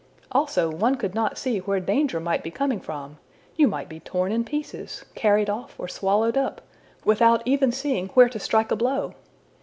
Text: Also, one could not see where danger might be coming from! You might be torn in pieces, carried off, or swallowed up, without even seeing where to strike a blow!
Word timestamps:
Also, 0.31 0.71
one 0.71 0.95
could 0.95 1.13
not 1.13 1.37
see 1.37 1.59
where 1.59 1.79
danger 1.79 2.19
might 2.19 2.41
be 2.41 2.49
coming 2.49 2.79
from! 2.79 3.19
You 3.55 3.67
might 3.67 3.87
be 3.87 3.99
torn 3.99 4.31
in 4.31 4.43
pieces, 4.43 5.05
carried 5.13 5.47
off, 5.47 5.75
or 5.79 5.87
swallowed 5.87 6.35
up, 6.37 6.59
without 7.05 7.43
even 7.45 7.71
seeing 7.71 8.07
where 8.15 8.29
to 8.29 8.39
strike 8.39 8.71
a 8.71 8.75
blow! 8.75 9.13